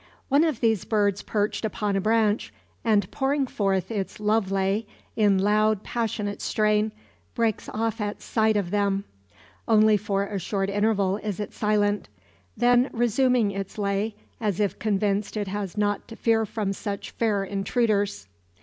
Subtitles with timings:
[0.29, 2.51] One of these birds perched upon a branch,
[2.83, 6.91] and pouring forth its love lay in loud passionate strain,
[7.35, 9.03] breaks off at sight of them.
[9.67, 12.09] Only for a short interval is it silent;
[12.57, 17.43] then resuming its lay, as if convinced it has nought to fear from such fair
[17.43, 18.25] intruders.